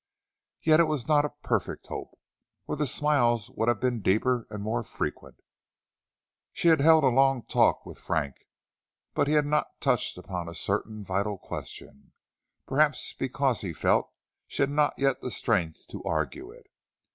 [0.63, 2.17] Yet it was not a perfect hope,
[2.65, 5.35] or the smiles would have been deeper and more frequent.
[6.51, 8.33] She had held a long talk with Frank,
[9.13, 12.13] but he had not touched upon a certain vital question,
[12.65, 14.11] perhaps because he felt
[14.47, 16.65] she had not yet the strength to argue it.